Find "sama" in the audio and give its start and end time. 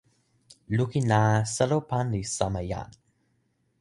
2.35-2.61